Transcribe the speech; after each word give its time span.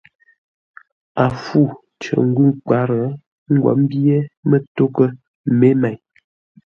A 1.23 1.25
fû 1.41 1.61
cər 2.01 2.19
ngwʉ̂ 2.29 2.45
ńkwǎr 2.55 2.89
ńgwó 3.53 3.71
ḿbyé 3.81 4.17
mətoghʼə́ 4.49 5.09
mé 5.59 5.69
mêi. 5.81 5.97